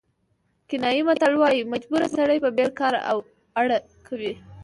[0.67, 2.93] کینیايي متل وایي مجبوري سړی په بېل کار
[3.59, 3.67] اړ
[4.07, 4.33] کوي.